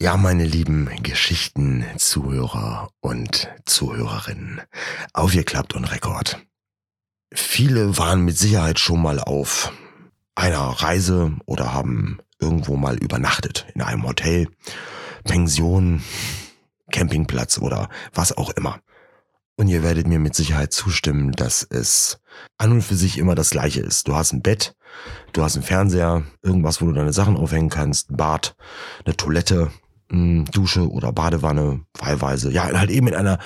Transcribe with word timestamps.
Ja, 0.00 0.16
meine 0.16 0.44
lieben 0.44 0.88
Geschichten-Zuhörer 1.02 2.90
und 3.00 3.48
Zuhörerinnen, 3.64 4.60
aufgeklappt 5.12 5.74
und 5.74 5.86
Rekord. 5.86 6.40
Viele 7.34 7.98
waren 7.98 8.24
mit 8.24 8.38
Sicherheit 8.38 8.78
schon 8.78 9.02
mal 9.02 9.18
auf 9.18 9.72
einer 10.36 10.60
Reise 10.60 11.32
oder 11.46 11.72
haben 11.72 12.20
irgendwo 12.38 12.76
mal 12.76 12.96
übernachtet 12.96 13.66
in 13.74 13.82
einem 13.82 14.06
Hotel, 14.06 14.46
Pension, 15.24 16.04
Campingplatz 16.92 17.58
oder 17.58 17.88
was 18.14 18.38
auch 18.38 18.50
immer. 18.50 18.78
Und 19.56 19.66
ihr 19.66 19.82
werdet 19.82 20.06
mir 20.06 20.20
mit 20.20 20.36
Sicherheit 20.36 20.72
zustimmen, 20.72 21.32
dass 21.32 21.64
es 21.68 22.20
an 22.56 22.70
und 22.70 22.82
für 22.82 22.94
sich 22.94 23.18
immer 23.18 23.34
das 23.34 23.50
gleiche 23.50 23.80
ist. 23.80 24.06
Du 24.06 24.14
hast 24.14 24.32
ein 24.32 24.42
Bett, 24.42 24.76
du 25.32 25.42
hast 25.42 25.56
einen 25.56 25.64
Fernseher, 25.64 26.22
irgendwas, 26.40 26.80
wo 26.80 26.86
du 26.86 26.92
deine 26.92 27.12
Sachen 27.12 27.36
aufhängen 27.36 27.68
kannst, 27.68 28.12
ein 28.12 28.16
Bad, 28.16 28.54
eine 29.04 29.16
Toilette, 29.16 29.72
Dusche 30.10 30.90
oder 30.90 31.12
Badewanne, 31.12 31.84
wahlweise. 31.98 32.50
Ja, 32.50 32.64
halt 32.64 32.90
eben 32.90 33.08
in 33.08 33.14
einer 33.14 33.38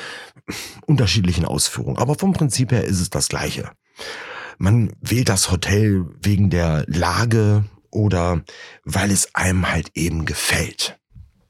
unterschiedlichen 0.87 1.45
Ausführung. 1.45 1.99
Aber 1.99 2.15
vom 2.15 2.33
Prinzip 2.33 2.73
her 2.73 2.85
ist 2.85 3.01
es 3.01 3.11
das 3.11 3.29
Gleiche. 3.29 3.71
Man 4.59 4.93
wählt 5.01 5.29
das 5.29 5.51
Hotel 5.51 6.07
wegen 6.23 6.51
der 6.51 6.85
Lage 6.87 7.65
oder 7.91 8.43
weil 8.85 9.11
es 9.11 9.35
einem 9.35 9.71
halt 9.71 9.91
eben 9.95 10.25
gefällt. 10.25 10.99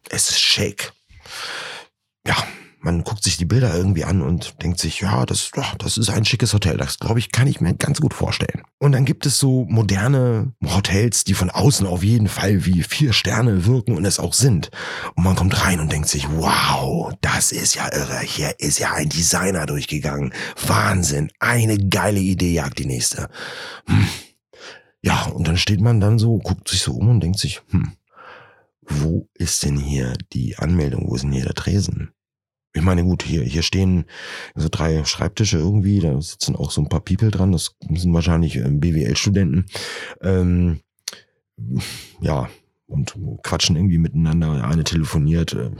Es 0.08 0.30
ist 0.30 0.40
schick. 0.40 0.92
Ja, 2.26 2.36
man 2.82 3.04
guckt 3.04 3.22
sich 3.22 3.36
die 3.36 3.44
Bilder 3.44 3.74
irgendwie 3.74 4.04
an 4.04 4.22
und 4.22 4.60
denkt 4.62 4.80
sich, 4.80 5.00
ja, 5.00 5.24
das, 5.24 5.50
das 5.78 5.96
ist 5.96 6.10
ein 6.10 6.24
schickes 6.24 6.52
Hotel. 6.52 6.76
Das, 6.76 6.98
glaube 6.98 7.20
ich, 7.20 7.30
kann 7.30 7.46
ich 7.46 7.60
mir 7.60 7.74
ganz 7.74 8.00
gut 8.00 8.12
vorstellen. 8.12 8.62
Und 8.78 8.92
dann 8.92 9.04
gibt 9.04 9.24
es 9.24 9.38
so 9.38 9.64
moderne 9.68 10.52
Hotels, 10.64 11.24
die 11.24 11.34
von 11.34 11.50
außen 11.50 11.86
auf 11.86 12.02
jeden 12.02 12.28
Fall 12.28 12.66
wie 12.66 12.82
vier 12.82 13.12
Sterne 13.12 13.66
wirken 13.66 13.96
und 13.96 14.04
es 14.04 14.18
auch 14.18 14.34
sind. 14.34 14.70
Und 15.14 15.24
man 15.24 15.36
kommt 15.36 15.64
rein 15.64 15.78
und 15.78 15.92
denkt 15.92 16.08
sich, 16.08 16.26
wow, 16.28 17.12
das 17.20 17.52
ist 17.52 17.74
ja 17.74 17.88
irre. 17.92 18.18
Hier 18.20 18.58
ist 18.58 18.80
ja 18.80 18.92
ein 18.92 19.08
Designer 19.08 19.66
durchgegangen. 19.66 20.34
Wahnsinn. 20.66 21.30
Eine 21.38 21.78
geile 21.78 22.20
Idee 22.20 22.52
jagt 22.52 22.78
die 22.78 22.86
nächste. 22.86 23.28
Hm. 23.86 24.08
Ja, 25.02 25.26
und 25.26 25.46
dann 25.46 25.56
steht 25.56 25.80
man 25.80 26.00
dann 26.00 26.18
so, 26.18 26.38
guckt 26.38 26.68
sich 26.68 26.82
so 26.82 26.92
um 26.92 27.08
und 27.08 27.20
denkt 27.20 27.38
sich, 27.38 27.60
hm, 27.70 27.92
wo 28.82 29.28
ist 29.34 29.64
denn 29.64 29.78
hier 29.78 30.14
die 30.32 30.56
Anmeldung? 30.58 31.08
Wo 31.08 31.14
ist 31.14 31.22
denn 31.22 31.32
hier 31.32 31.44
der 31.44 31.54
Tresen? 31.54 32.12
Ich 32.74 32.82
meine, 32.82 33.04
gut, 33.04 33.22
hier, 33.22 33.42
hier 33.42 33.62
stehen 33.62 34.04
so 34.54 34.68
drei 34.70 35.04
Schreibtische 35.04 35.58
irgendwie, 35.58 36.00
da 36.00 36.20
sitzen 36.20 36.56
auch 36.56 36.70
so 36.70 36.80
ein 36.80 36.88
paar 36.88 37.00
People 37.00 37.30
dran, 37.30 37.52
das 37.52 37.76
sind 37.88 38.14
wahrscheinlich 38.14 38.56
ähm, 38.56 38.80
BWL-Studenten. 38.80 39.66
Ähm, 40.22 40.80
ja, 42.20 42.48
und 42.86 43.14
quatschen 43.42 43.76
irgendwie 43.76 43.98
miteinander. 43.98 44.64
Eine 44.64 44.84
telefoniert, 44.84 45.52
äh, 45.54 45.70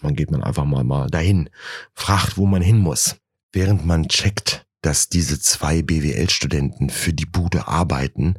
man 0.00 0.14
geht 0.14 0.30
man 0.30 0.42
einfach 0.42 0.64
mal, 0.64 0.84
mal 0.84 1.08
dahin, 1.08 1.48
fragt, 1.94 2.36
wo 2.36 2.46
man 2.46 2.62
hin 2.62 2.78
muss. 2.78 3.16
Während 3.52 3.84
man 3.84 4.08
checkt, 4.08 4.66
dass 4.80 5.08
diese 5.08 5.38
zwei 5.40 5.82
BWL-Studenten 5.82 6.90
für 6.90 7.12
die 7.12 7.26
Bude 7.26 7.68
arbeiten, 7.68 8.34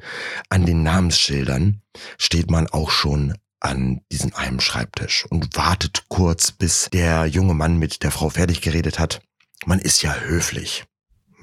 an 0.50 0.66
den 0.66 0.84
Namensschildern 0.84 1.82
steht 2.18 2.52
man 2.52 2.68
auch 2.68 2.90
schon 2.90 3.36
an 3.64 4.02
diesen 4.12 4.34
einem 4.34 4.60
Schreibtisch 4.60 5.26
und 5.30 5.56
wartet 5.56 6.06
kurz, 6.10 6.52
bis 6.52 6.90
der 6.92 7.26
junge 7.26 7.54
Mann 7.54 7.80
mit 7.80 8.04
der 8.04 8.12
Frau 8.12 8.30
fertig 8.30 8.62
geredet 8.62 9.00
hat. 9.00 9.22
Man 9.66 9.80
ist 9.80 10.02
ja 10.02 10.14
höflich. 10.14 10.86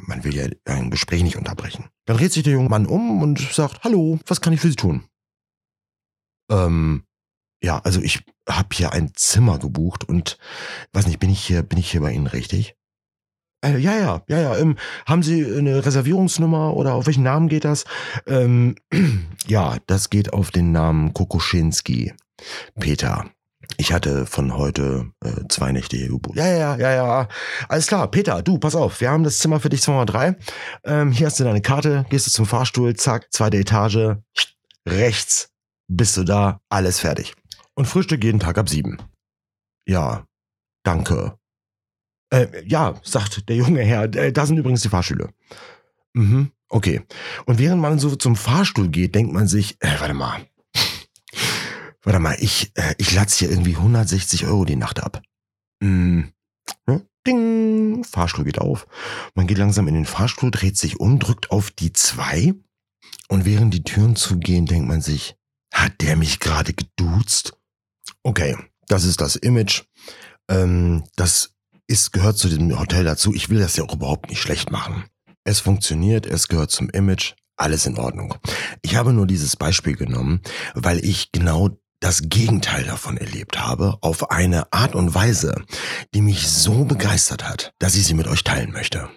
Man 0.07 0.25
will 0.25 0.35
ja 0.35 0.47
ein 0.67 0.91
Gespräch 0.91 1.23
nicht 1.23 1.37
unterbrechen. 1.37 1.89
Dann 2.05 2.17
dreht 2.17 2.33
sich 2.33 2.43
der 2.43 2.55
junge 2.55 2.69
Mann 2.69 2.87
um 2.87 3.23
und 3.23 3.39
sagt, 3.39 3.85
hallo, 3.85 4.19
was 4.27 4.41
kann 4.41 4.53
ich 4.53 4.61
für 4.61 4.69
Sie 4.69 4.77
tun? 4.77 5.05
Ähm, 6.51 7.05
ja, 7.63 7.79
also 7.81 8.01
ich 8.01 8.25
habe 8.49 8.69
hier 8.73 8.93
ein 8.93 9.13
Zimmer 9.15 9.59
gebucht 9.59 10.05
und 10.05 10.39
weiß 10.93 11.07
nicht, 11.07 11.21
bin 11.21 11.31
ich 11.31 11.45
hier, 11.45 11.63
bin 11.63 11.79
ich 11.79 11.91
hier 11.91 12.01
bei 12.01 12.13
Ihnen 12.13 12.27
richtig? 12.27 12.77
Äh, 13.63 13.79
ja, 13.79 13.99
ja, 13.99 14.23
ja, 14.29 14.41
ja. 14.41 14.57
Ähm, 14.57 14.77
haben 15.07 15.23
Sie 15.23 15.45
eine 15.45 15.85
Reservierungsnummer 15.85 16.75
oder 16.75 16.95
auf 16.95 17.07
welchen 17.07 17.25
Namen 17.25 17.49
geht 17.49 17.65
das? 17.65 17.85
Ähm, 18.27 18.77
ja, 19.47 19.77
das 19.87 20.11
geht 20.11 20.33
auf 20.33 20.51
den 20.51 20.73
Namen 20.73 21.13
Kokoschinski. 21.13 22.15
Peter. 22.79 23.27
Ich 23.77 23.93
hatte 23.93 24.27
von 24.27 24.57
heute 24.57 25.13
äh, 25.25 25.47
zwei 25.49 25.73
Nächte 25.73 25.97
hier 25.97 26.09
gebucht. 26.09 26.37
Ja, 26.37 26.47
ja, 26.47 26.77
ja, 26.77 26.93
ja. 26.93 27.29
Alles 27.69 27.87
klar, 27.87 28.11
Peter, 28.11 28.43
du, 28.43 28.59
pass 28.59 28.75
auf. 28.75 29.01
Wir 29.01 29.11
haben 29.11 29.25
das 29.25 29.39
Zimmer 29.39 29.61
für 29.61 29.69
dich 29.69 29.83
203. 29.83 30.37
Ähm, 30.85 31.13
hier 31.13 31.27
hast 31.27 31.39
du 31.39 31.45
deine 31.45 31.61
Karte, 31.61 32.05
gehst 32.11 32.27
du 32.27 32.31
zum 32.31 32.47
Fahrstuhl, 32.47 32.95
zack, 32.97 33.33
zweite 33.33 33.59
Etage, 33.59 34.17
rechts, 34.87 35.51
bist 35.89 36.17
du 36.17 36.25
da, 36.25 36.61
alles 36.69 37.01
fertig. 37.01 37.35
Und 37.75 37.87
Frühstück 37.87 38.25
jeden 38.25 38.41
Tag 38.41 38.59
ab 38.59 38.69
sieben. 38.69 38.99
Ja, 39.87 40.25
danke. 40.83 41.40
Äh, 42.31 42.65
ja, 42.67 42.95
sagt 43.03 43.49
der 43.49 43.57
junge 43.57 43.83
Herr, 43.83 44.05
äh, 44.15 44.33
da 44.33 44.47
sind 44.47 44.57
übrigens 44.57 44.83
die 44.83 44.89
Fahrstühle. 44.89 45.31
Mhm, 46.13 46.51
okay. 46.69 47.03
Und 47.47 47.59
während 47.59 47.81
man 47.83 47.99
so 47.99 48.15
zum 48.17 48.37
Fahrstuhl 48.37 48.89
geht, 48.89 49.15
denkt 49.15 49.33
man 49.33 49.49
sich, 49.49 49.77
äh, 49.81 49.99
warte 49.99 50.15
mal, 50.15 50.41
warte 52.03 52.19
mal, 52.19 52.37
ich, 52.41 52.73
äh, 52.75 52.95
ich 52.99 53.13
latz 53.13 53.37
hier 53.37 53.51
irgendwie 53.51 53.77
160 53.77 54.47
Euro 54.47 54.65
die 54.65 54.77
Nacht 54.77 55.03
ab. 55.03 55.23
Mhm. 55.81 56.33
Ding, 57.27 58.03
Fahrstuhl 58.05 58.45
geht 58.45 58.59
auf. 58.59 58.87
Man 59.35 59.47
geht 59.47 59.59
langsam 59.59 59.89
in 59.89 59.95
den 59.95 60.07
Fahrstuhl, 60.07 60.51
dreht 60.51 60.79
sich 60.79 61.01
um, 61.01 61.19
drückt 61.19 61.51
auf 61.51 61.71
die 61.71 61.93
zwei. 61.93 62.55
Und 63.29 63.45
während 63.45 63.75
die 63.75 63.85
Türen 63.85 64.17
zugehen, 64.17 64.67
denkt 64.67 64.89
man 64.89 65.03
sich, 65.03 65.37
hat 65.73 66.01
der 66.01 66.17
mich 66.17 66.41
gerade 66.41 66.73
geduzt? 66.73 67.57
Okay, 68.23 68.57
das 68.89 69.05
ist 69.05 69.21
das 69.21 69.37
Image. 69.37 69.85
Ähm, 70.49 71.05
das 71.17 71.55
ist, 71.91 72.13
gehört 72.13 72.39
zu 72.39 72.49
diesem 72.49 72.79
Hotel 72.79 73.05
dazu. 73.05 73.35
Ich 73.35 73.51
will 73.51 73.59
das 73.59 73.77
ja 73.77 73.85
auch 73.85 73.95
überhaupt 73.95 74.31
nicht 74.31 74.41
schlecht 74.41 74.71
machen. 74.71 75.05
Es 75.45 75.61
funktioniert, 75.61 76.25
es 76.25 76.49
gehört 76.49 76.71
zum 76.71 76.89
Image, 76.91 77.35
alles 77.57 77.85
in 77.85 77.99
Ordnung. 77.99 78.37
Ich 78.83 78.95
habe 78.95 79.13
nur 79.13 79.27
dieses 79.27 79.57
Beispiel 79.57 79.97
genommen, 79.97 80.41
weil 80.75 81.05
ich 81.05 81.33
genau 81.33 81.71
das 81.99 82.23
Gegenteil 82.23 82.85
davon 82.85 83.19
erlebt 83.19 83.59
habe, 83.59 83.99
auf 84.01 84.31
eine 84.31 84.73
Art 84.73 84.95
und 84.95 85.15
Weise, 85.15 85.55
die 86.15 86.23
mich 86.23 86.49
so 86.49 86.85
begeistert 86.85 87.47
hat, 87.47 87.75
dass 87.79 87.97
ich 87.97 88.07
sie 88.07 88.15
mit 88.15 88.29
euch 88.29 88.45
teilen 88.45 88.73
möchte. 88.73 89.11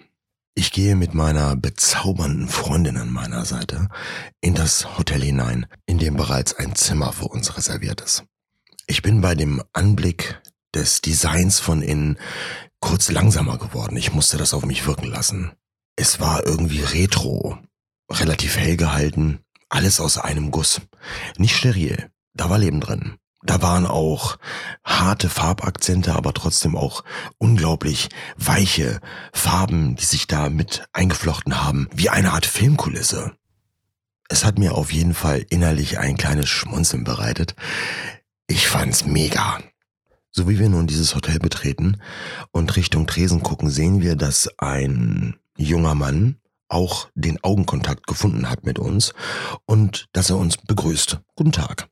Ich 0.56 0.72
gehe 0.72 0.96
mit 0.96 1.14
meiner 1.14 1.56
bezaubernden 1.56 2.48
Freundin 2.48 2.98
an 2.98 3.12
meiner 3.12 3.46
Seite 3.46 3.88
in 4.42 4.54
das 4.56 4.98
Hotel 4.98 5.22
hinein, 5.22 5.68
in 5.86 5.98
dem 5.98 6.16
bereits 6.16 6.54
ein 6.56 6.76
Zimmer 6.76 7.14
für 7.14 7.26
uns 7.26 7.56
reserviert 7.56 8.02
ist. 8.02 8.24
Ich 8.86 9.02
bin 9.02 9.22
bei 9.22 9.34
dem 9.34 9.64
Anblick 9.72 10.42
des 10.74 11.02
Designs 11.02 11.60
von 11.60 11.82
innen 11.82 12.18
kurz 12.80 13.10
langsamer 13.12 13.58
geworden. 13.58 13.98
Ich 13.98 14.14
musste 14.14 14.38
das 14.38 14.54
auf 14.54 14.66
mich 14.66 14.86
wirken 14.86 15.08
lassen. 15.08 15.52
Es 15.96 16.20
war 16.20 16.46
irgendwie 16.46 16.82
retro, 16.82 17.58
relativ 18.12 18.58
hell 18.58 18.78
gehalten, 18.78 19.40
alles 19.70 20.00
aus 20.00 20.18
einem 20.18 20.52
Guss. 20.52 20.82
Nicht 21.38 21.56
steril, 21.56 22.10
da 22.34 22.50
war 22.50 22.58
Leben 22.58 22.82
drin. 22.82 23.18
Da 23.46 23.62
waren 23.62 23.86
auch 23.86 24.38
harte 24.86 25.30
Farbakzente, 25.30 26.16
aber 26.16 26.34
trotzdem 26.34 26.78
auch 26.78 27.04
unglaublich 27.38 28.10
weiche 28.38 29.02
Farben, 29.34 29.96
die 29.98 30.06
sich 30.06 30.28
da 30.28 30.50
mit 30.50 30.86
eingeflochten 30.94 31.62
haben, 31.62 31.90
wie 31.94 32.10
eine 32.10 32.32
Art 32.32 32.46
Filmkulisse. 32.46 33.36
Es 34.30 34.46
hat 34.46 34.58
mir 34.58 34.76
auf 34.76 34.94
jeden 34.94 35.14
Fall 35.14 35.46
innerlich 35.50 36.00
ein 36.00 36.16
kleines 36.16 36.50
Schmunzeln 36.50 37.04
bereitet. 37.04 37.56
Ich 38.48 38.68
fand's 38.68 39.06
mega. 39.06 39.60
So 40.36 40.50
wie 40.50 40.58
wir 40.58 40.68
nun 40.68 40.88
dieses 40.88 41.16
Hotel 41.16 41.38
betreten 41.38 42.02
und 42.52 42.76
Richtung 42.76 43.06
Tresen 43.06 43.44
gucken, 43.44 43.70
sehen 43.70 44.02
wir, 44.02 44.16
dass 44.16 44.50
ein 44.58 45.38
junger 45.58 45.94
Mann 45.94 46.40
auch 46.70 47.08
den 47.14 47.44
Augenkontakt 47.44 48.08
gefunden 48.08 48.50
hat 48.50 48.66
mit 48.66 48.80
uns 48.80 49.14
und 49.68 50.08
dass 50.12 50.32
er 50.32 50.38
uns 50.38 50.58
begrüßt. 50.58 51.20
Guten 51.36 51.52
Tag. 51.52 51.88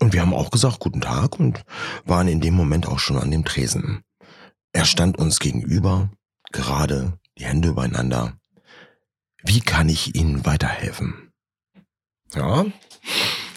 Und 0.00 0.12
wir 0.12 0.20
haben 0.20 0.34
auch 0.34 0.50
gesagt 0.50 0.80
Guten 0.80 1.00
Tag 1.00 1.38
und 1.38 1.62
waren 2.04 2.26
in 2.26 2.40
dem 2.40 2.54
Moment 2.54 2.88
auch 2.88 2.98
schon 2.98 3.18
an 3.18 3.30
dem 3.30 3.44
Tresen. 3.44 4.02
Er 4.72 4.84
stand 4.84 5.16
uns 5.16 5.38
gegenüber, 5.38 6.10
gerade 6.50 7.20
die 7.38 7.44
Hände 7.44 7.68
übereinander. 7.68 8.36
Wie 9.44 9.60
kann 9.60 9.88
ich 9.88 10.16
Ihnen 10.16 10.44
weiterhelfen? 10.44 11.30
Ja, 12.34 12.66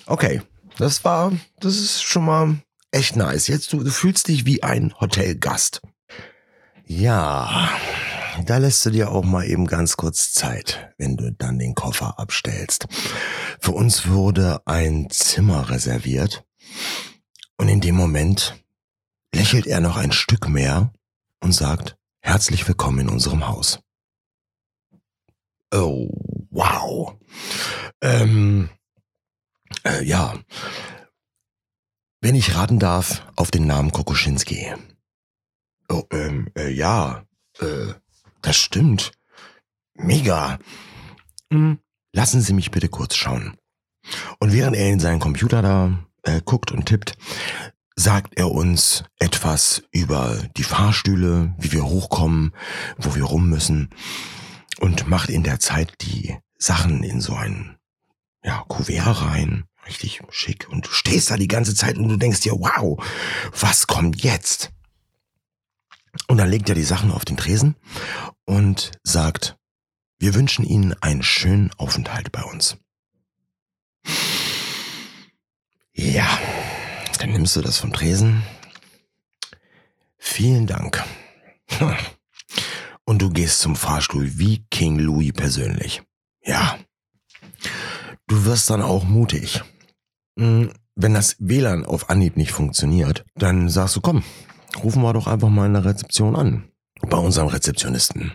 okay. 0.06 0.44
Das 0.78 1.04
war, 1.04 1.32
das 1.60 1.78
ist 1.78 2.04
schon 2.04 2.26
mal 2.26 2.62
echt 2.92 3.16
nice. 3.16 3.48
Jetzt 3.48 3.74
du, 3.74 3.84
du 3.84 3.92
fühlst 3.92 4.28
dich 4.28 4.46
wie 4.46 4.64
ein 4.64 4.94
Hotelgast. 5.00 5.82
Ja, 6.86 7.70
da 8.46 8.58
lässt 8.58 8.86
du 8.86 8.92
dir 8.92 9.12
auch 9.12 9.24
mal 9.24 9.46
eben 9.46 9.68
ganz 9.68 9.98
kurz 9.98 10.32
Zeit, 10.34 10.94
wenn 10.98 11.18
du 11.18 11.32
dann 11.32 11.60
den 11.60 11.76
Koffer 11.76 12.20
abstellst. 12.20 12.88
Für 13.60 13.72
uns 13.72 14.08
wurde 14.08 14.62
ein 14.66 15.10
Zimmer 15.10 15.70
reserviert 15.70 16.46
und 17.58 17.68
in 17.68 17.82
dem 17.82 17.96
Moment 17.96 18.64
lächelt 19.34 19.68
er 19.68 19.82
noch 19.82 19.98
ein 19.98 20.12
Stück 20.12 20.48
mehr 20.48 20.94
und 21.42 21.52
sagt, 21.52 21.98
herzlich 22.22 22.68
willkommen 22.68 23.00
in 23.00 23.10
unserem 23.10 23.48
Haus. 23.48 23.80
Oh, 25.74 26.10
wow. 26.50 27.18
Ähm, 28.02 28.70
äh, 29.84 30.04
ja, 30.04 30.36
Wenn 32.22 32.36
ich 32.36 32.56
raten 32.56 32.80
darf, 32.80 33.26
auf 33.36 33.52
den 33.52 33.68
Namen 33.68 33.92
Kokoschinski. 33.92 34.74
Oh, 35.90 36.04
ähm, 36.12 36.50
äh, 36.58 36.70
ja, 36.70 37.24
äh, 37.60 37.94
das 38.42 38.58
stimmt. 38.58 39.12
Mega. 39.94 40.58
Hm, 41.52 41.80
lassen 42.14 42.42
Sie 42.42 42.54
mich 42.54 42.72
bitte 42.72 42.90
kurz 42.90 43.16
schauen. 43.16 43.56
Und 44.40 44.52
während 44.52 44.76
er 44.76 44.90
in 44.90 45.00
seinen 45.00 45.20
Computer 45.20 45.62
da 45.62 46.00
äh, 46.24 46.42
guckt 46.44 46.72
und 46.72 46.86
tippt, 46.86 47.18
sagt 47.96 48.38
er 48.38 48.52
uns 48.52 49.04
etwas 49.20 49.84
über 49.92 50.38
die 50.58 50.64
Fahrstühle, 50.64 51.56
wie 51.58 51.72
wir 51.72 51.86
hochkommen, 51.86 52.54
wo 52.98 53.16
wir 53.16 53.24
rum 53.24 53.50
müssen 53.50 53.90
und 54.80 55.08
macht 55.08 55.30
in 55.30 55.44
der 55.44 55.60
Zeit 55.60 55.94
die 56.02 56.38
Sachen 56.58 57.04
in 57.04 57.22
so 57.22 57.36
ein 57.36 57.78
ja, 58.44 58.64
Kuvert 58.68 59.22
rein. 59.22 59.66
Richtig 59.88 60.22
schick. 60.30 60.68
Und 60.70 60.88
du 60.88 60.92
stehst 60.92 61.32
da 61.32 61.38
die 61.38 61.48
ganze 61.48 61.76
Zeit 61.76 61.98
und 61.98 62.10
du 62.10 62.18
denkst 62.18 62.42
dir, 62.42 62.54
wow, 62.54 63.04
was 63.60 63.88
kommt 63.88 64.22
jetzt? 64.24 64.72
Und 66.28 66.38
dann 66.38 66.50
legt 66.50 66.68
er 66.70 66.76
die 66.76 66.84
Sachen 66.84 67.12
auf 67.12 67.26
den 67.26 67.38
Tresen 67.38 67.76
und 68.46 68.92
sagt, 69.04 69.58
wir 70.20 70.34
wünschen 70.34 70.66
Ihnen 70.66 70.94
einen 71.02 71.22
schönen 71.22 71.72
Aufenthalt 71.78 72.32
bei 72.32 72.44
uns. 72.44 72.78
Ja, 75.94 76.28
dann 77.20 77.32
nimmst 77.32 77.56
du 77.56 77.62
das 77.62 77.78
vom 77.78 77.94
Tresen. 77.94 78.44
Vielen 80.18 80.68
Dank. 80.68 81.04
Und 83.06 83.22
du 83.22 83.30
gehst 83.30 83.60
zum 83.60 83.76
Fahrstuhl 83.76 84.38
wie 84.38 84.66
King 84.70 85.00
Louis 85.00 85.32
persönlich. 85.34 86.02
Ja. 86.44 86.78
Du 88.28 88.44
wirst 88.46 88.70
dann 88.70 88.82
auch 88.82 89.06
mutig. 89.06 89.62
Hm, 90.38 90.72
wenn 90.96 91.14
das 91.14 91.36
WLAN 91.40 91.86
auf 91.86 92.10
Anhieb 92.10 92.38
nicht 92.38 92.52
funktioniert, 92.52 93.26
dann 93.36 93.70
sagst 93.70 93.96
du, 93.96 94.02
komm, 94.02 94.24
rufen 94.84 95.02
wir 95.02 95.14
doch 95.14 95.28
einfach 95.28 95.50
mal 95.50 95.68
in 95.68 95.74
der 95.74 95.86
Rezeption 95.86 96.36
an. 96.36 96.72
Bei 97.02 97.18
unserem 97.18 97.48
Rezeptionisten. 97.48 98.34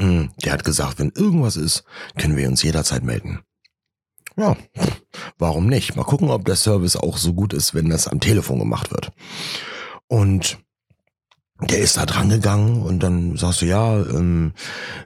Hm, 0.00 0.30
der 0.42 0.52
hat 0.52 0.64
gesagt, 0.64 0.98
wenn 0.98 1.10
irgendwas 1.10 1.56
ist, 1.56 1.84
können 2.18 2.36
wir 2.36 2.48
uns 2.48 2.62
jederzeit 2.62 3.02
melden. 3.02 3.40
Ja, 4.36 4.56
warum 5.38 5.66
nicht? 5.66 5.96
Mal 5.96 6.04
gucken, 6.04 6.30
ob 6.30 6.46
der 6.46 6.56
Service 6.56 6.96
auch 6.96 7.18
so 7.18 7.34
gut 7.34 7.52
ist, 7.52 7.74
wenn 7.74 7.90
das 7.90 8.08
am 8.08 8.20
Telefon 8.20 8.58
gemacht 8.58 8.90
wird. 8.90 9.12
Und 10.06 10.58
der 11.60 11.80
ist 11.80 11.98
da 11.98 12.06
dran 12.06 12.30
gegangen 12.30 12.82
und 12.82 13.02
dann 13.02 13.36
sagst 13.36 13.60
du, 13.60 13.66
ja, 13.66 14.00
ähm, 14.00 14.52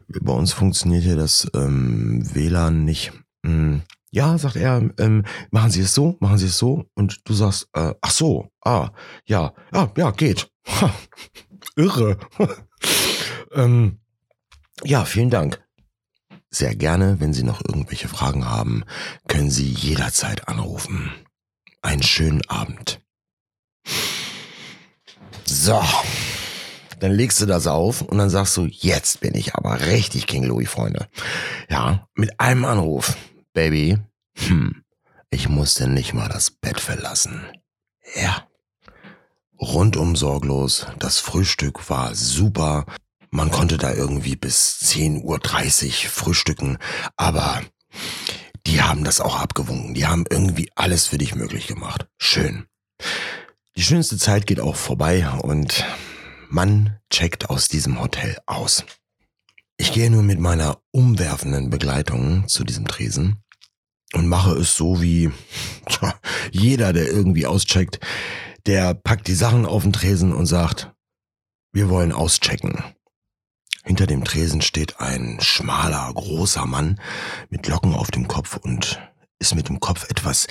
bei 0.06 0.32
uns 0.32 0.52
funktioniert 0.52 1.02
hier 1.02 1.16
das 1.16 1.50
ähm, 1.54 2.22
WLAN 2.32 2.84
nicht. 2.84 3.12
Hm, 3.44 3.82
ja, 4.14 4.38
sagt 4.38 4.54
er, 4.54 4.80
ähm, 4.98 5.24
machen 5.50 5.72
Sie 5.72 5.80
es 5.80 5.92
so, 5.92 6.16
machen 6.20 6.38
Sie 6.38 6.46
es 6.46 6.56
so. 6.56 6.84
Und 6.94 7.20
du 7.24 7.34
sagst, 7.34 7.68
äh, 7.72 7.94
ach 8.00 8.10
so, 8.12 8.48
ah, 8.64 8.90
ja, 9.26 9.52
ja, 9.72 9.92
ja, 9.96 10.10
geht. 10.12 10.48
Irre. 11.76 12.18
ähm, 13.52 13.98
ja, 14.84 15.04
vielen 15.04 15.30
Dank. 15.30 15.60
Sehr 16.48 16.76
gerne, 16.76 17.18
wenn 17.18 17.32
Sie 17.32 17.42
noch 17.42 17.60
irgendwelche 17.66 18.06
Fragen 18.06 18.48
haben, 18.48 18.84
können 19.26 19.50
Sie 19.50 19.68
jederzeit 19.68 20.46
anrufen. 20.46 21.10
Einen 21.82 22.04
schönen 22.04 22.48
Abend. 22.48 23.00
So, 25.44 25.82
dann 27.00 27.10
legst 27.10 27.40
du 27.40 27.46
das 27.46 27.66
auf 27.66 28.00
und 28.00 28.18
dann 28.18 28.30
sagst 28.30 28.56
du, 28.56 28.66
jetzt 28.66 29.20
bin 29.20 29.34
ich 29.34 29.56
aber 29.56 29.86
richtig 29.86 30.28
King 30.28 30.44
Louis, 30.44 30.70
Freunde. 30.70 31.08
Ja, 31.68 32.06
mit 32.14 32.38
einem 32.38 32.64
Anruf. 32.64 33.16
Baby, 33.54 33.98
hm, 34.36 34.82
ich 35.30 35.48
musste 35.48 35.88
nicht 35.88 36.12
mal 36.12 36.28
das 36.28 36.50
Bett 36.50 36.80
verlassen. 36.80 37.46
Ja. 38.16 38.48
Rundum 39.60 40.16
sorglos, 40.16 40.86
das 40.98 41.20
Frühstück 41.20 41.88
war 41.88 42.14
super, 42.16 42.84
man 43.30 43.52
konnte 43.52 43.78
da 43.78 43.92
irgendwie 43.92 44.34
bis 44.34 44.78
10.30 44.82 46.04
Uhr 46.04 46.10
frühstücken, 46.10 46.78
aber 47.16 47.62
die 48.66 48.82
haben 48.82 49.04
das 49.04 49.20
auch 49.20 49.38
abgewunken. 49.38 49.94
Die 49.94 50.06
haben 50.06 50.24
irgendwie 50.28 50.70
alles 50.74 51.06
für 51.06 51.18
dich 51.18 51.34
möglich 51.36 51.68
gemacht. 51.68 52.08
Schön. 52.18 52.66
Die 53.76 53.82
schönste 53.82 54.18
Zeit 54.18 54.46
geht 54.48 54.60
auch 54.60 54.76
vorbei 54.76 55.28
und 55.42 55.84
man 56.48 56.98
checkt 57.10 57.50
aus 57.50 57.68
diesem 57.68 58.00
Hotel 58.00 58.36
aus. 58.46 58.84
Ich 59.76 59.92
gehe 59.92 60.10
nur 60.10 60.22
mit 60.22 60.38
meiner 60.38 60.80
umwerfenden 60.92 61.70
Begleitung 61.70 62.48
zu 62.48 62.64
diesem 62.64 62.86
Tresen 62.86 63.43
und 64.14 64.28
mache 64.28 64.52
es 64.52 64.76
so 64.76 65.02
wie 65.02 65.30
tja, 65.86 66.14
jeder, 66.52 66.92
der 66.92 67.08
irgendwie 67.08 67.46
auscheckt, 67.46 68.00
der 68.66 68.94
packt 68.94 69.28
die 69.28 69.34
Sachen 69.34 69.66
auf 69.66 69.82
den 69.82 69.92
Tresen 69.92 70.32
und 70.32 70.46
sagt, 70.46 70.92
wir 71.72 71.88
wollen 71.88 72.12
auschecken. 72.12 72.82
Hinter 73.84 74.06
dem 74.06 74.24
Tresen 74.24 74.62
steht 74.62 75.00
ein 75.00 75.38
schmaler, 75.40 76.10
großer 76.14 76.64
Mann 76.64 76.98
mit 77.50 77.68
Locken 77.68 77.94
auf 77.94 78.10
dem 78.10 78.28
Kopf 78.28 78.56
und 78.56 78.98
ist 79.38 79.54
mit 79.54 79.68
dem 79.68 79.80
Kopf 79.80 80.08
etwas 80.08 80.46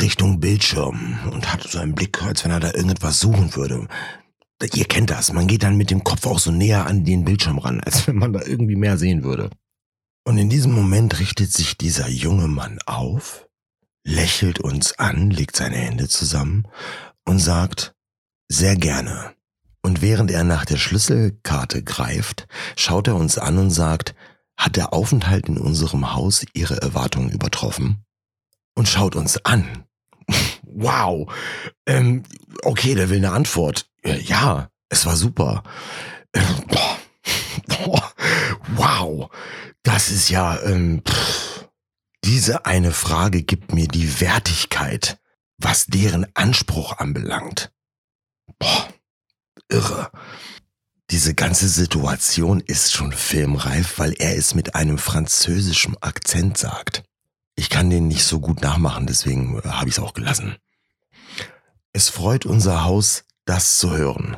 Richtung 0.00 0.40
Bildschirm 0.40 1.18
und 1.30 1.52
hat 1.52 1.62
so 1.62 1.78
einen 1.78 1.94
Blick, 1.94 2.22
als 2.22 2.44
wenn 2.44 2.50
er 2.50 2.60
da 2.60 2.68
irgendetwas 2.72 3.20
suchen 3.20 3.54
würde. 3.54 3.86
Ihr 4.74 4.86
kennt 4.86 5.10
das, 5.10 5.32
man 5.32 5.46
geht 5.46 5.62
dann 5.62 5.76
mit 5.76 5.90
dem 5.90 6.02
Kopf 6.02 6.26
auch 6.26 6.40
so 6.40 6.50
näher 6.50 6.86
an 6.86 7.04
den 7.04 7.24
Bildschirm 7.24 7.58
ran, 7.58 7.80
als 7.80 8.08
wenn 8.08 8.16
man 8.16 8.32
da 8.32 8.42
irgendwie 8.44 8.74
mehr 8.74 8.98
sehen 8.98 9.22
würde. 9.22 9.50
Und 10.28 10.36
in 10.36 10.50
diesem 10.50 10.72
Moment 10.72 11.20
richtet 11.20 11.54
sich 11.54 11.78
dieser 11.78 12.06
junge 12.06 12.48
Mann 12.48 12.78
auf, 12.84 13.48
lächelt 14.04 14.60
uns 14.60 14.98
an, 14.98 15.30
legt 15.30 15.56
seine 15.56 15.76
Hände 15.76 16.06
zusammen 16.06 16.68
und 17.24 17.38
sagt, 17.38 17.94
sehr 18.46 18.76
gerne. 18.76 19.32
Und 19.80 20.02
während 20.02 20.30
er 20.30 20.44
nach 20.44 20.66
der 20.66 20.76
Schlüsselkarte 20.76 21.82
greift, 21.82 22.46
schaut 22.76 23.08
er 23.08 23.16
uns 23.16 23.38
an 23.38 23.56
und 23.56 23.70
sagt, 23.70 24.14
hat 24.58 24.76
der 24.76 24.92
Aufenthalt 24.92 25.48
in 25.48 25.56
unserem 25.56 26.12
Haus 26.12 26.44
Ihre 26.52 26.82
Erwartungen 26.82 27.30
übertroffen? 27.30 28.04
Und 28.74 28.86
schaut 28.86 29.16
uns 29.16 29.42
an. 29.46 29.86
wow. 30.62 31.32
Ähm, 31.86 32.24
okay, 32.64 32.94
der 32.94 33.08
will 33.08 33.16
eine 33.16 33.32
Antwort. 33.32 33.88
Äh, 34.02 34.20
ja, 34.20 34.68
es 34.90 35.06
war 35.06 35.16
super. 35.16 35.62
Äh, 36.32 36.42
wow. 38.76 39.30
Das 39.82 40.10
ist 40.10 40.28
ja, 40.28 40.60
ähm, 40.62 41.02
pff. 41.06 41.68
diese 42.24 42.66
eine 42.66 42.92
Frage 42.92 43.42
gibt 43.42 43.72
mir 43.72 43.88
die 43.88 44.20
Wertigkeit, 44.20 45.18
was 45.58 45.86
deren 45.86 46.26
Anspruch 46.34 46.98
anbelangt. 46.98 47.72
Boah 48.58 48.88
irre. 49.68 50.10
Diese 51.10 51.34
ganze 51.34 51.68
Situation 51.68 52.60
ist 52.60 52.92
schon 52.92 53.12
filmreif, 53.12 53.98
weil 53.98 54.12
er 54.18 54.36
es 54.36 54.54
mit 54.54 54.74
einem 54.74 54.98
französischen 54.98 55.96
Akzent 56.02 56.58
sagt. 56.58 57.04
Ich 57.56 57.70
kann 57.70 57.90
den 57.90 58.08
nicht 58.08 58.24
so 58.24 58.40
gut 58.40 58.60
nachmachen, 58.60 59.06
deswegen 59.06 59.58
äh, 59.58 59.68
habe 59.68 59.88
ich 59.88 59.96
es 59.96 60.02
auch 60.02 60.12
gelassen. 60.12 60.56
Es 61.92 62.10
freut 62.10 62.44
unser 62.44 62.84
Haus, 62.84 63.24
das 63.46 63.78
zu 63.78 63.96
hören. 63.96 64.36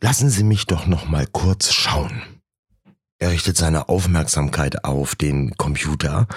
Lassen 0.00 0.30
Sie 0.30 0.44
mich 0.44 0.66
doch 0.66 0.86
noch 0.86 1.06
mal 1.06 1.26
kurz 1.26 1.72
schauen. 1.72 2.37
Er 3.18 3.30
richtet 3.30 3.56
seine 3.56 3.88
Aufmerksamkeit 3.88 4.84
auf 4.84 5.16
den 5.16 5.56
Computer 5.56 6.28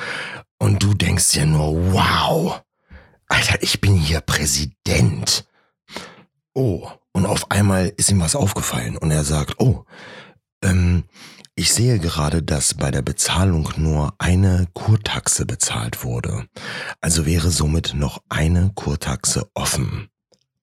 und 0.57 0.81
du 0.81 0.93
denkst 0.93 1.31
dir 1.31 1.45
nur, 1.45 1.93
wow, 1.93 2.61
Alter, 3.27 3.61
ich 3.61 3.81
bin 3.81 3.95
hier 3.95 4.21
Präsident. 4.21 5.45
Oh, 6.53 6.89
und 7.13 7.25
auf 7.25 7.51
einmal 7.51 7.93
ist 7.97 8.09
ihm 8.09 8.19
was 8.19 8.35
aufgefallen 8.35 8.97
und 8.97 9.11
er 9.11 9.23
sagt, 9.23 9.59
oh, 9.59 9.85
ähm, 10.63 11.03
ich 11.55 11.73
sehe 11.73 11.99
gerade, 11.99 12.41
dass 12.41 12.73
bei 12.73 12.91
der 12.91 13.01
Bezahlung 13.01 13.69
nur 13.77 14.13
eine 14.17 14.67
Kurtaxe 14.73 15.45
bezahlt 15.45 16.03
wurde. 16.03 16.47
Also 16.99 17.25
wäre 17.25 17.51
somit 17.51 17.93
noch 17.93 18.21
eine 18.29 18.71
Kurtaxe 18.73 19.49
offen. 19.53 20.09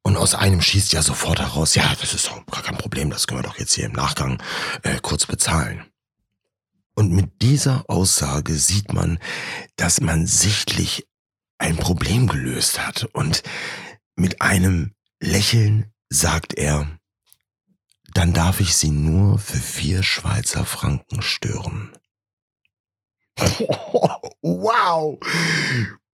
Und 0.03 0.17
aus 0.17 0.35
einem 0.35 0.63
schießt 0.63 0.93
ja 0.93 1.03
sofort 1.03 1.41
heraus, 1.41 1.75
ja, 1.75 1.95
das 2.01 2.15
ist 2.15 2.29
doch 2.29 2.45
gar 2.47 2.63
kein 2.63 2.79
Problem, 2.79 3.11
das 3.11 3.27
können 3.27 3.41
wir 3.41 3.49
doch 3.49 3.59
jetzt 3.59 3.75
hier 3.75 3.87
im 3.87 3.93
Nachgang 3.93 4.43
äh, 4.83 4.99
kurz 5.01 5.27
bezahlen. 5.27 5.85
Und 6.99 7.13
mit 7.13 7.43
dieser 7.43 7.89
Aussage 7.89 8.57
sieht 8.57 8.93
man, 8.93 9.21
dass 9.77 10.01
man 10.01 10.27
sichtlich 10.27 11.07
ein 11.57 11.77
Problem 11.77 12.27
gelöst 12.27 12.85
hat 12.85 13.05
und 13.13 13.45
mit 14.17 14.43
einem 14.43 14.97
Lächeln 15.21 15.93
sagt 16.09 16.55
er, 16.55 16.99
dann 18.15 18.33
darf 18.33 18.59
ich 18.59 18.75
Sie 18.75 18.91
nur 18.91 19.39
für 19.39 19.59
vier 19.59 20.03
Schweizer 20.03 20.65
Franken 20.65 21.23
stören. 21.23 21.93
Wow! 24.43 25.21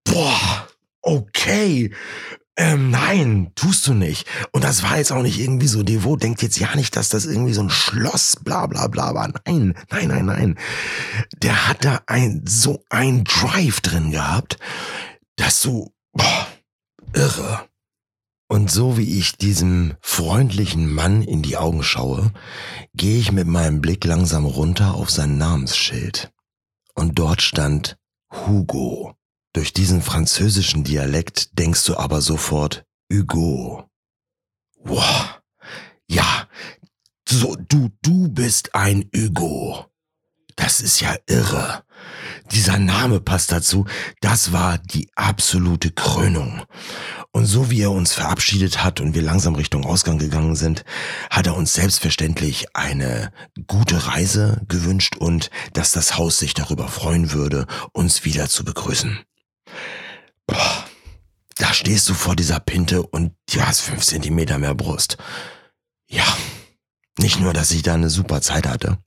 Boah! 0.04 0.68
Okay! 1.00 1.94
Ähm, 2.56 2.90
nein, 2.90 3.50
tust 3.56 3.86
du 3.86 3.94
nicht. 3.94 4.28
Und 4.52 4.62
das 4.62 4.84
war 4.84 4.96
jetzt 4.96 5.10
auch 5.10 5.22
nicht 5.22 5.40
irgendwie 5.40 5.66
so 5.66 5.82
devot. 5.82 6.22
Denkt 6.22 6.40
jetzt 6.42 6.58
ja 6.58 6.74
nicht, 6.76 6.96
dass 6.96 7.08
das 7.08 7.26
irgendwie 7.26 7.52
so 7.52 7.62
ein 7.62 7.70
Schloss, 7.70 8.36
bla 8.42 8.66
bla 8.66 8.86
bla 8.86 9.14
war. 9.14 9.32
Nein, 9.44 9.74
nein, 9.90 10.08
nein, 10.08 10.26
nein. 10.26 10.58
Der 11.42 11.68
hat 11.68 11.84
da 11.84 12.02
ein, 12.06 12.42
so 12.46 12.84
ein 12.90 13.24
Drive 13.24 13.80
drin 13.80 14.12
gehabt, 14.12 14.58
dass 15.36 15.62
du, 15.62 15.92
boah, 16.12 16.46
irre. 17.12 17.68
Und 18.46 18.70
so 18.70 18.96
wie 18.96 19.18
ich 19.18 19.36
diesem 19.36 19.94
freundlichen 20.00 20.92
Mann 20.92 21.22
in 21.22 21.42
die 21.42 21.56
Augen 21.56 21.82
schaue, 21.82 22.30
gehe 22.94 23.18
ich 23.18 23.32
mit 23.32 23.48
meinem 23.48 23.80
Blick 23.80 24.04
langsam 24.04 24.44
runter 24.44 24.94
auf 24.94 25.10
sein 25.10 25.38
Namensschild. 25.38 26.30
Und 26.94 27.18
dort 27.18 27.42
stand 27.42 27.96
Hugo. 28.30 29.16
Durch 29.54 29.72
diesen 29.72 30.02
französischen 30.02 30.82
Dialekt 30.82 31.58
denkst 31.58 31.84
du 31.84 31.96
aber 31.96 32.20
sofort 32.20 32.84
Hugo. 33.10 33.88
Wow. 34.82 35.40
Ja, 36.08 36.48
so, 37.28 37.56
du, 37.68 37.90
du 38.02 38.28
bist 38.28 38.74
ein 38.74 39.08
Hugo. 39.14 39.86
Das 40.56 40.80
ist 40.80 41.00
ja 41.00 41.14
irre. 41.26 41.84
Dieser 42.50 42.78
Name 42.78 43.20
passt 43.20 43.52
dazu. 43.52 43.86
Das 44.20 44.52
war 44.52 44.78
die 44.78 45.08
absolute 45.14 45.92
Krönung. 45.92 46.62
Und 47.30 47.46
so 47.46 47.70
wie 47.70 47.82
er 47.82 47.92
uns 47.92 48.12
verabschiedet 48.12 48.82
hat 48.82 49.00
und 49.00 49.14
wir 49.14 49.22
langsam 49.22 49.54
Richtung 49.54 49.86
Ausgang 49.86 50.18
gegangen 50.18 50.56
sind, 50.56 50.84
hat 51.30 51.46
er 51.46 51.56
uns 51.56 51.74
selbstverständlich 51.74 52.74
eine 52.74 53.32
gute 53.68 54.08
Reise 54.08 54.62
gewünscht 54.68 55.16
und 55.16 55.50
dass 55.74 55.92
das 55.92 56.18
Haus 56.18 56.38
sich 56.38 56.54
darüber 56.54 56.88
freuen 56.88 57.32
würde, 57.32 57.66
uns 57.92 58.24
wieder 58.24 58.48
zu 58.48 58.64
begrüßen. 58.64 59.24
Boah, 60.46 60.84
da 61.56 61.72
stehst 61.72 62.08
du 62.08 62.14
vor 62.14 62.36
dieser 62.36 62.60
Pinte 62.60 63.02
und 63.02 63.32
du 63.52 63.60
hast 63.62 63.80
fünf 63.80 64.04
Zentimeter 64.04 64.58
mehr 64.58 64.74
Brust. 64.74 65.16
Ja, 66.08 66.26
nicht 67.18 67.40
nur, 67.40 67.52
dass 67.52 67.70
ich 67.70 67.82
da 67.82 67.94
eine 67.94 68.10
super 68.10 68.40
Zeit 68.40 68.66
hatte. 68.66 68.98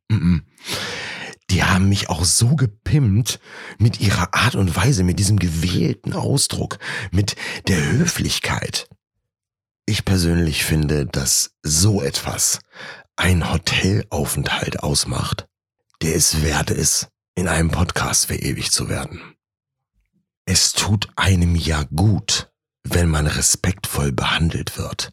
Die 1.50 1.64
haben 1.64 1.88
mich 1.90 2.10
auch 2.10 2.26
so 2.26 2.56
gepimmt 2.56 3.40
mit 3.78 4.00
ihrer 4.00 4.34
Art 4.34 4.56
und 4.56 4.76
Weise, 4.76 5.04
mit 5.04 5.20
diesem 5.20 5.40
gewählten 5.40 6.14
Ausdruck, 6.14 6.78
mit 7.12 7.36
der 7.68 7.92
Höflichkeit. 7.92 8.90
Ich 9.86 10.04
persönlich 10.04 10.66
finde, 10.66 11.06
dass 11.06 11.52
so 11.64 12.02
etwas 12.02 12.60
ein 13.16 13.52
Hotelaufenthalt 13.52 14.84
ausmacht, 14.84 15.48
der 16.02 16.16
es 16.16 16.42
wert 16.42 16.70
ist, 16.70 17.08
in 17.36 17.48
einem 17.48 17.72
Podcast 17.72 18.26
verewigt 18.26 18.72
zu 18.72 18.90
werden. 18.90 19.37
Es 20.50 20.72
tut 20.72 21.10
einem 21.18 21.58
ja 21.58 21.84
gut, 21.94 22.50
wenn 22.86 23.10
man 23.10 23.28
respektvoll 23.28 24.14
behandelt 24.14 24.78
wird. 24.78 25.12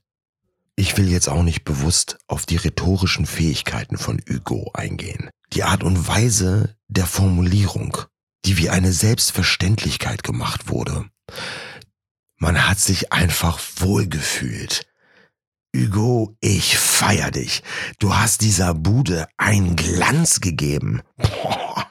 Ich 0.77 0.97
will 0.97 1.11
jetzt 1.11 1.29
auch 1.29 1.43
nicht 1.43 1.65
bewusst 1.65 2.19
auf 2.29 2.47
die 2.47 2.57
rhetorischen 2.57 3.27
Fähigkeiten 3.27 3.99
von 3.99 4.23
Hugo 4.31 4.71
eingehen. 4.75 5.31
Die 5.53 5.65
Art 5.65 5.83
und 5.83 6.07
Weise 6.07 6.77
der 6.87 7.07
Formulierung, 7.07 7.99
die 8.45 8.59
wie 8.59 8.71
eine 8.71 8.93
Selbstverständlichkeit 8.93 10.23
gemacht 10.23 10.69
wurde. 10.69 11.11
Man 12.37 12.69
hat 12.69 12.79
sich 12.79 13.13
einfach 13.13 13.59
wohlgefühlt. 13.79 14.87
Hugo, 15.75 16.37
ich 16.39 16.79
feier 16.79 17.33
dich. 17.33 17.65
Du 17.99 18.15
hast 18.15 18.43
dieser 18.43 18.73
Bude 18.73 19.27
einen 19.37 19.75
Glanz 19.75 20.41
gegeben. 20.41 21.03
Boah, 21.17 21.91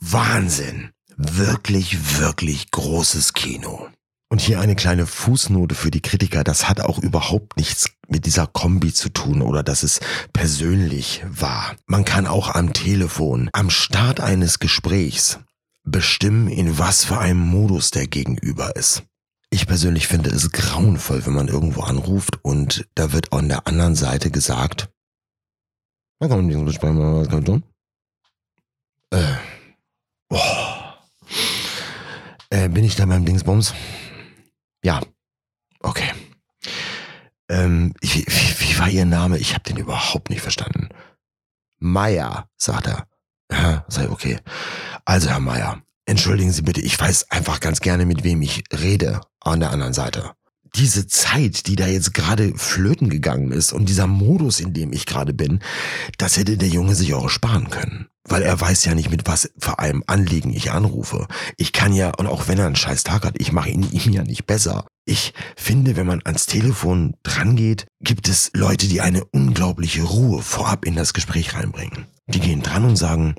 Wahnsinn. 0.00 0.90
Wirklich, 1.22 2.18
wirklich 2.18 2.70
großes 2.70 3.34
Kino. 3.34 3.90
Und 4.30 4.40
hier 4.40 4.58
eine 4.58 4.74
kleine 4.74 5.06
Fußnote 5.06 5.74
für 5.74 5.90
die 5.90 6.00
Kritiker. 6.00 6.44
Das 6.44 6.66
hat 6.66 6.80
auch 6.80 6.98
überhaupt 6.98 7.58
nichts 7.58 7.90
mit 8.08 8.24
dieser 8.24 8.46
Kombi 8.46 8.94
zu 8.94 9.10
tun 9.10 9.42
oder 9.42 9.62
dass 9.62 9.82
es 9.82 10.00
persönlich 10.32 11.22
war. 11.28 11.76
Man 11.84 12.06
kann 12.06 12.26
auch 12.26 12.48
am 12.54 12.72
Telefon, 12.72 13.50
am 13.52 13.68
Start 13.68 14.20
eines 14.20 14.60
Gesprächs 14.60 15.38
bestimmen, 15.84 16.48
in 16.48 16.78
was 16.78 17.04
für 17.04 17.18
einem 17.18 17.40
Modus 17.40 17.90
der 17.90 18.06
Gegenüber 18.06 18.74
ist. 18.74 19.02
Ich 19.50 19.66
persönlich 19.66 20.08
finde 20.08 20.30
es 20.30 20.50
grauenvoll, 20.52 21.26
wenn 21.26 21.34
man 21.34 21.48
irgendwo 21.48 21.82
anruft 21.82 22.42
und 22.42 22.88
da 22.94 23.12
wird 23.12 23.34
an 23.34 23.50
der 23.50 23.66
anderen 23.66 23.94
Seite 23.94 24.30
gesagt, 24.30 24.88
na 26.18 26.28
komm, 26.28 26.48
was 26.66 26.80
kann 26.80 27.40
ich 27.40 27.44
tun? 27.44 27.62
Äh, 29.10 29.34
oh. 30.30 30.69
Äh, 32.50 32.68
bin 32.68 32.84
ich 32.84 32.96
da 32.96 33.06
beim 33.06 33.24
Dingsbums? 33.24 33.74
Ja, 34.84 35.00
okay. 35.80 36.10
Ähm, 37.48 37.94
wie, 38.00 38.24
wie, 38.26 38.60
wie 38.60 38.78
war 38.78 38.88
Ihr 38.88 39.06
Name? 39.06 39.38
Ich 39.38 39.54
habe 39.54 39.64
den 39.64 39.76
überhaupt 39.76 40.30
nicht 40.30 40.42
verstanden. 40.42 40.88
Meier, 41.78 42.48
sagt 42.56 42.86
er. 42.86 43.06
Ja, 43.50 43.84
sei 43.88 44.08
okay. 44.08 44.38
Also, 45.04 45.30
Herr 45.30 45.40
Meier, 45.40 45.82
entschuldigen 46.04 46.52
Sie 46.52 46.62
bitte, 46.62 46.80
ich 46.80 46.98
weiß 46.98 47.30
einfach 47.30 47.60
ganz 47.60 47.80
gerne, 47.80 48.06
mit 48.06 48.22
wem 48.22 48.42
ich 48.42 48.62
rede 48.72 49.20
an 49.40 49.60
der 49.60 49.70
anderen 49.70 49.94
Seite 49.94 50.34
diese 50.74 51.06
Zeit, 51.06 51.66
die 51.66 51.76
da 51.76 51.86
jetzt 51.86 52.14
gerade 52.14 52.52
flöten 52.56 53.10
gegangen 53.10 53.52
ist 53.52 53.72
und 53.72 53.88
dieser 53.88 54.06
Modus, 54.06 54.60
in 54.60 54.72
dem 54.72 54.92
ich 54.92 55.06
gerade 55.06 55.32
bin, 55.32 55.60
das 56.18 56.36
hätte 56.36 56.56
der 56.56 56.68
Junge 56.68 56.94
sich 56.94 57.14
auch 57.14 57.28
sparen 57.28 57.70
können. 57.70 58.08
Weil 58.30 58.42
er 58.42 58.60
weiß 58.60 58.84
ja 58.84 58.94
nicht, 58.94 59.10
mit 59.10 59.26
was 59.26 59.50
für 59.58 59.80
einem 59.80 60.04
Anliegen 60.06 60.52
ich 60.52 60.70
anrufe. 60.70 61.26
Ich 61.56 61.72
kann 61.72 61.92
ja, 61.92 62.12
und 62.16 62.28
auch 62.28 62.46
wenn 62.46 62.60
er 62.60 62.66
einen 62.66 62.76
scheiß 62.76 63.02
Tag 63.02 63.24
hat, 63.24 63.34
ich 63.38 63.50
mache 63.50 63.70
ihn 63.70 63.90
ihm 63.90 64.12
ja 64.12 64.22
nicht 64.22 64.46
besser. 64.46 64.86
Ich 65.04 65.34
finde, 65.56 65.96
wenn 65.96 66.06
man 66.06 66.22
ans 66.24 66.46
Telefon 66.46 67.16
drangeht, 67.24 67.88
gibt 68.00 68.28
es 68.28 68.52
Leute, 68.54 68.86
die 68.86 69.00
eine 69.00 69.24
unglaubliche 69.24 70.04
Ruhe 70.04 70.42
vorab 70.42 70.84
in 70.84 70.94
das 70.94 71.12
Gespräch 71.12 71.54
reinbringen. 71.54 72.06
Die 72.28 72.38
gehen 72.38 72.62
dran 72.62 72.84
und 72.84 72.94
sagen, 72.94 73.34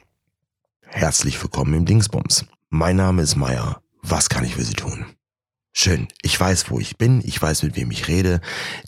herzlich 0.85 1.41
willkommen 1.41 1.73
im 1.73 1.85
Dingsbums. 1.85 2.45
Mein 2.69 2.97
Name 2.97 3.21
ist 3.21 3.37
Meier. 3.37 3.81
Was 4.01 4.27
kann 4.27 4.43
ich 4.43 4.55
für 4.55 4.65
Sie 4.65 4.73
tun? 4.73 5.05
Schön. 5.71 6.09
Ich 6.21 6.37
weiß, 6.37 6.69
wo 6.69 6.81
ich 6.81 6.97
bin. 6.97 7.21
Ich 7.23 7.41
weiß, 7.41 7.63
mit 7.63 7.77
wem 7.77 7.91
ich 7.91 8.09
rede. 8.09 8.41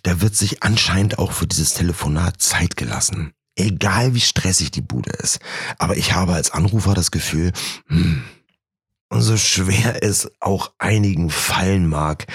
Da 0.03 0.19
wird 0.19 0.36
sich 0.36 0.63
anscheinend 0.63 1.17
auch 1.17 1.31
für 1.31 1.48
dieses 1.48 1.74
Telefonat 1.75 2.41
Zeit 2.41 2.75
gelassen. 2.75 3.31
Egal 3.55 4.13
wie 4.15 4.22
stressig 4.22 4.72
die 4.72 4.81
Bude 4.81 5.12
ist. 5.12 5.39
Aber 5.77 5.98
ich 5.98 6.13
habe 6.13 6.33
als 6.33 6.51
Anrufer 6.51 6.93
das 6.93 7.12
Gefühl, 7.12 7.51
hm, 7.88 8.24
und 9.13 9.22
so 9.22 9.38
schwer 9.38 10.01
es 10.01 10.31
auch 10.39 10.72
einigen 10.79 11.29
fallen 11.29 11.88
mag, 11.88 12.25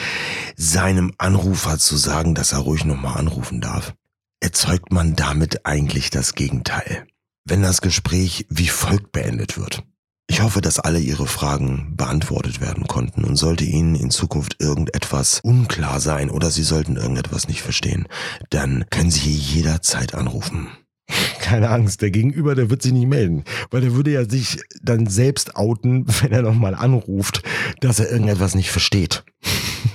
seinem 0.56 1.12
Anrufer 1.18 1.78
zu 1.78 1.96
sagen, 1.96 2.36
dass 2.36 2.52
er 2.52 2.60
ruhig 2.60 2.84
nochmal 2.84 3.18
anrufen 3.18 3.60
darf, 3.60 3.94
erzeugt 4.38 4.92
man 4.92 5.16
damit 5.16 5.66
eigentlich 5.66 6.10
das 6.10 6.34
Gegenteil. 6.34 7.06
Wenn 7.44 7.62
das 7.62 7.80
Gespräch 7.80 8.46
wie 8.48 8.68
folgt 8.68 9.10
beendet 9.10 9.58
wird. 9.58 9.82
Ich 10.30 10.42
hoffe, 10.42 10.60
dass 10.60 10.78
alle 10.78 11.00
Ihre 11.00 11.26
Fragen 11.26 11.96
beantwortet 11.96 12.60
werden 12.60 12.86
konnten 12.86 13.24
und 13.24 13.36
sollte 13.36 13.64
Ihnen 13.64 13.94
in 13.94 14.10
Zukunft 14.10 14.56
irgendetwas 14.60 15.40
unklar 15.42 15.98
sein 16.00 16.30
oder 16.30 16.50
Sie 16.50 16.62
sollten 16.62 16.96
irgendetwas 16.96 17.48
nicht 17.48 17.62
verstehen, 17.62 18.06
dann 18.50 18.84
können 18.90 19.10
Sie 19.10 19.32
jederzeit 19.32 20.14
anrufen. 20.14 20.68
Keine 21.40 21.70
Angst, 21.70 22.02
der 22.02 22.10
Gegenüber, 22.10 22.54
der 22.54 22.70
wird 22.70 22.82
sich 22.82 22.92
nicht 22.92 23.08
melden, 23.08 23.44
weil 23.70 23.80
der 23.80 23.94
würde 23.94 24.10
ja 24.10 24.28
sich 24.28 24.60
dann 24.82 25.06
selbst 25.06 25.56
outen, 25.56 26.04
wenn 26.20 26.32
er 26.32 26.42
nochmal 26.42 26.74
anruft, 26.74 27.42
dass 27.80 28.00
er 28.00 28.10
irgendetwas 28.10 28.54
nicht 28.54 28.70
versteht. 28.70 29.24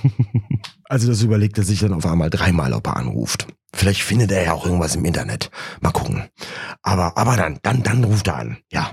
also 0.84 1.08
das 1.08 1.22
überlegt 1.22 1.58
er 1.58 1.64
sich 1.64 1.80
dann 1.80 1.92
auf 1.92 2.06
einmal 2.06 2.30
dreimal, 2.30 2.72
ob 2.72 2.86
er 2.86 2.96
anruft. 2.96 3.46
Vielleicht 3.74 4.02
findet 4.02 4.30
er 4.30 4.44
ja 4.44 4.52
auch 4.52 4.66
irgendwas 4.66 4.94
im 4.94 5.04
Internet. 5.04 5.50
Mal 5.80 5.90
gucken. 5.90 6.24
Aber, 6.82 7.18
aber 7.18 7.36
dann, 7.36 7.58
dann, 7.62 7.82
dann 7.82 8.04
ruft 8.04 8.28
er 8.28 8.36
an. 8.36 8.58
Ja. 8.70 8.92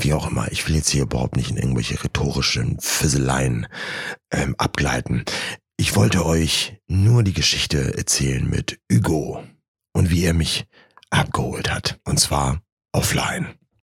Wie 0.00 0.12
auch 0.12 0.30
immer, 0.30 0.50
ich 0.52 0.66
will 0.68 0.74
jetzt 0.74 0.90
hier 0.90 1.02
überhaupt 1.02 1.36
nicht 1.36 1.50
in 1.50 1.56
irgendwelche 1.56 2.02
rhetorischen 2.02 2.78
Fisseleien 2.80 3.66
ähm, 4.30 4.54
abgleiten. 4.58 5.24
Ich 5.76 5.96
wollte 5.96 6.24
euch 6.24 6.78
nur 6.86 7.22
die 7.22 7.32
Geschichte 7.34 7.96
erzählen 7.96 8.48
mit 8.48 8.78
Hugo 8.90 9.42
und 9.96 10.10
wie 10.10 10.24
er 10.24 10.34
mich 10.34 10.66
abgeholt 11.10 11.70
hat. 11.72 11.98
Und 12.04 12.20
zwar 12.20 12.60
offline. 12.92 13.54